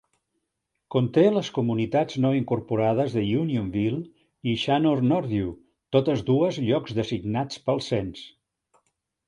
Conté 0.93 1.25
les 1.33 1.51
comunitats 1.57 2.15
no 2.23 2.31
incorporades 2.37 3.13
de 3.19 3.23
Unionville 3.41 4.01
i 4.53 4.57
Shanor-Northvue, 4.63 5.55
totes 5.99 6.27
dues 6.33 6.61
llocs 6.71 6.99
designats 7.03 7.65
pel 7.69 7.87
cens. 7.93 8.27